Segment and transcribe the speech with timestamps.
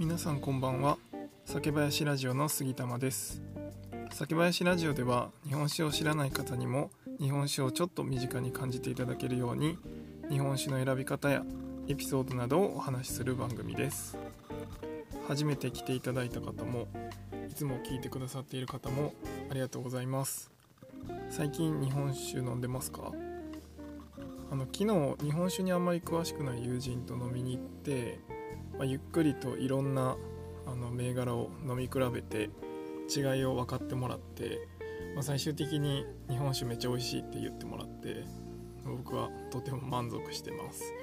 [0.00, 0.96] 皆さんこんばんは。
[1.44, 3.42] 酒林ラジオの杉玉です。
[4.10, 6.90] 酒林ラジオでは日本酒を知らない方にも
[7.20, 9.76] 日本酒をちょっと身近に感じていただけるように
[10.30, 11.44] 日本酒の選び方や
[11.86, 14.16] エピソードなどをお話しする番組です。
[15.28, 16.88] 初めて来ていただいた方も
[17.50, 19.12] いつも聞いてくださっている方も
[19.50, 20.50] ありがとうございます。
[21.28, 23.12] 最近日本酒飲んでますか？
[24.50, 28.18] あの昨日日本酒にあんまり詳しくない友人と飲みに行って
[28.80, 30.16] まあ、ゆっくりといろんな
[30.66, 32.48] あの銘柄を飲み比べて
[33.14, 34.58] 違いを分かってもらって、
[35.14, 38.24] まあ、最終的に日本酒めっちゃ美味しいって言ってもらって
[38.86, 40.94] 僕はとても満足してます、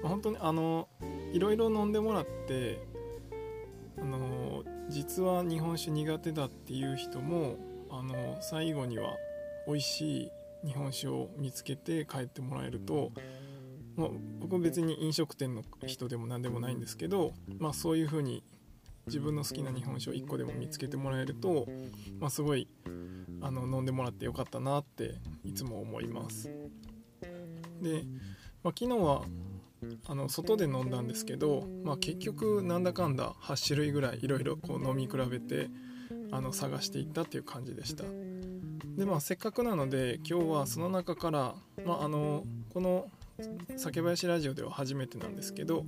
[0.00, 0.88] まあ、本当にあの
[1.32, 2.78] いろいろ飲んでもらって
[3.98, 7.56] あの実は日本酒苦手だっていう人も
[7.90, 9.16] あの最後には
[9.66, 10.30] 美味しい
[10.64, 13.10] 日本酒を見つけて帰ってもらえると
[13.96, 14.08] まあ、
[14.40, 18.42] 僕別に飲食店の人でも何でもないんですけど、まあ、そういう風に
[19.06, 21.66] 自分の好きな日本酒を1個でも見つけてもらえると、
[22.20, 22.68] まあ、すごい
[23.40, 26.50] あの飲んでもらってよかったなっていつも思います。
[27.80, 28.04] で、
[28.62, 29.22] まあ、昨日は
[30.06, 35.68] あの外で飲んだんですけど、まあ、結局なんだかんだ8種類ぐらいいろいろ飲み比べて
[36.30, 38.04] あの探していったっていう感じでした。
[38.96, 43.06] でまあせっかくなので今日はその中から、まあ、あのこの
[43.76, 45.84] 酒林ラジオでは初めてなんですけど、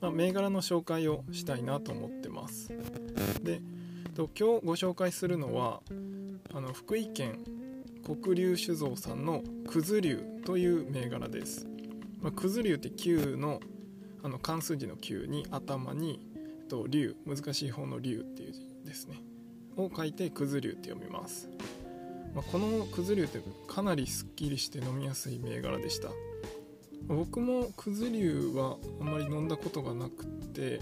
[0.00, 2.72] まあ、銘柄の紹介をしたいなと思ってます。
[3.42, 3.60] で
[4.16, 5.80] 今日ご紹介するのは
[6.52, 7.38] あの福井県
[8.04, 11.66] 黒龍酒造さんのくず龍という銘柄です、
[12.20, 13.60] まあ、くず龍って9の
[14.22, 16.20] あの漢数字の9に頭に
[16.68, 19.22] と龍難しい方の龍っていう字ですね。
[19.76, 21.48] を書いてくず龍って読みます、
[22.34, 26.10] まあ、このくず龍ってかなりすっきりして飲みやすい銘柄でした。
[27.06, 30.80] 僕もくず竜はあんまり飲んだことがなくて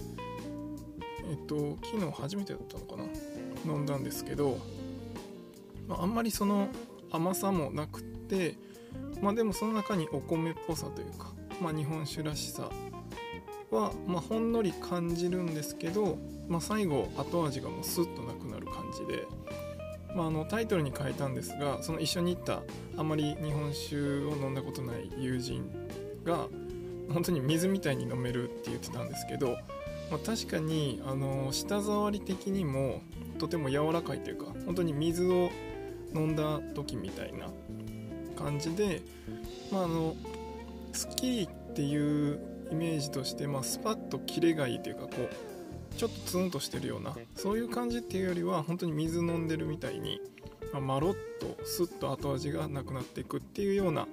[1.31, 3.05] えっと昨日初めてだったのかな。
[3.67, 4.59] 飲んだんですけど、
[5.87, 6.69] まあ、あんまりその
[7.11, 8.57] 甘さもなくて
[9.21, 12.71] まあでもその中にお米っぽさというか、まあ、日本酒らしさ
[13.71, 19.27] は、まあ、ほんのり感じるんですけど、まあ、最後後味がもうスッとなくなる感じで、
[20.15, 22.63] まあ、あのタイトルに変えたんですがその一緒に行った
[22.97, 25.71] あまり日本酒を飲んだことない友人
[26.29, 26.47] が
[27.13, 29.53] 本当に水みたいに飲めるって言ってたんですけど、
[30.11, 33.01] まあ、確かにあの舌触り的にも
[33.39, 35.51] とても柔らかいというか本当に水を
[36.15, 37.49] 飲んだ時みたいな
[38.37, 39.03] 感じで、
[39.73, 40.15] まあ、あの
[40.93, 42.41] スッキリっていう
[42.71, 50.21] イメージとして、まあ、スパッとキレがいいというかこうちょっとツンとしてるようなそういう感じっていうよりは本当に水飲んでるみたいに、
[50.73, 54.07] まあ、まろっとスッと後味がなくなっていくっていうような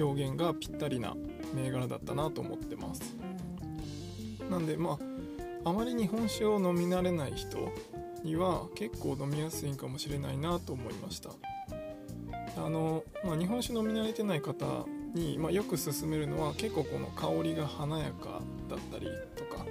[0.00, 1.14] 表現がぴったりな
[1.54, 3.16] 銘柄だったなと思ってます。
[4.50, 4.98] なんでま
[5.64, 7.72] ああまり日本酒を飲み慣れない人
[8.24, 11.30] には結構飲みやすいんかもしれないなと思いました。
[12.56, 19.64] あの、まあ、日本酒飲み慣れてない方に、まあ、よく勧めるのは結構この香りが華やかだったりとか、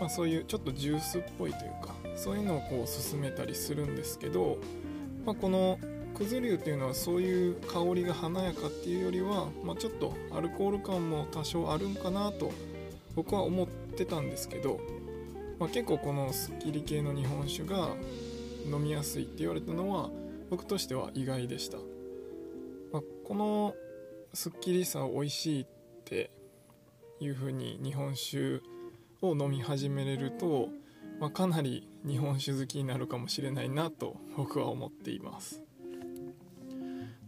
[0.00, 4.58] まあ、そういうちょっとジュースっぽいというかそういうのをこう勧めたりするんですけど、
[5.26, 5.78] まあ、この
[6.14, 12.52] くず竜っていうのはそういう香りが華やかっていうよりは、まあ、ちょっとアルコール感も多少あるんかなと
[13.16, 14.80] 僕は思ってたんですけど、
[15.58, 17.88] まあ、結構このすっきり系の日本酒が
[18.70, 20.10] 飲みやすいって言われたのは
[20.50, 21.78] 僕としては意外でした、
[22.92, 23.74] まあ、この
[24.32, 25.66] すっきりさ美味しいっ
[26.04, 26.30] て
[27.20, 28.60] いう風に日本酒
[29.20, 30.68] を飲み始めれると、
[31.20, 35.63] まあ、かなり日本酒好きになるかもしれないなと僕は思っています。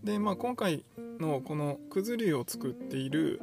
[0.06, 0.84] で、まあ、今回
[1.18, 3.40] のこのくず竜を作っている、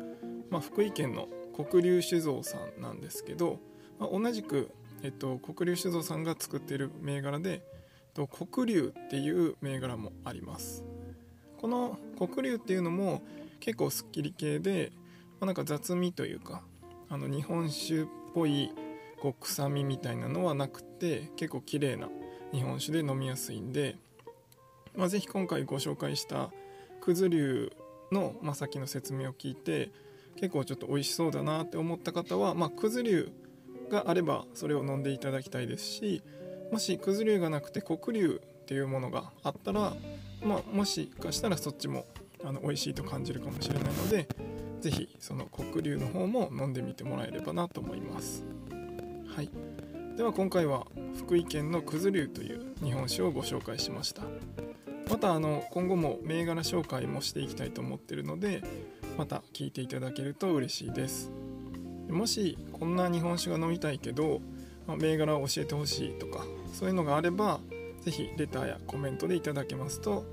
[0.49, 3.59] まあ、福井県の黒龍酒造さんなんですけど、
[3.99, 4.71] まあ、同じく、
[5.03, 7.59] えっと、黒龍酒造さんが作っている銘柄で、えっ
[8.13, 10.85] と、黒龍っていう銘柄もあります。
[11.57, 13.21] この黒龍っていうのも
[13.59, 14.93] 結構すっきり系で、
[15.41, 16.63] まあ、なんか雑味というか
[17.09, 18.71] あの日本酒っぽい
[19.21, 22.07] こう臭みみたいなのはなくて結構綺麗な
[22.53, 23.97] 日本酒で飲みやすいんで
[24.95, 26.51] まあ、ぜひ今回ご紹介した
[27.01, 27.71] くず流
[28.11, 29.91] の、まあ、さっきの説明を聞いて
[30.35, 33.31] 結構ちょっと美味しそうだなって思った方は、まあ、くず流
[33.89, 36.23] があればそれを飲んでいただきたいですし
[36.71, 39.93] もしくず流がなくて黒龍っていうものがあったら、
[40.43, 42.05] まあ、もしかしたらそっちも
[42.43, 44.27] あの美味しいと感じるかもしれないので
[44.81, 48.43] 是非その黒龍の方も飲んでみてもらえればなと思います。
[49.27, 49.49] はい
[50.17, 50.85] では今回は
[51.17, 54.21] 福井県のくず流という日本酒をご紹介しました
[55.09, 58.63] またあの今後も銘柄紹介もしていきたいと思っているので
[59.17, 61.31] また聞いていただけると嬉しいです。
[62.09, 64.41] もしこんな日本酒が飲みたいけど
[64.87, 67.59] まあ、銘柄を教えてほしいとかそういうのがあれば
[68.01, 70.25] 是非レターやコメントでいただけますと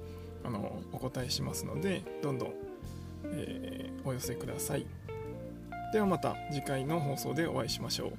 [0.45, 2.55] あのお答えしますのでどんどん、
[3.27, 4.87] えー、お寄せください。
[5.93, 8.13] ではまた次回の放送でお会いしましょう。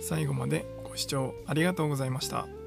[0.00, 0.64] 最後まで
[1.06, 2.57] 聴ありがとうございました。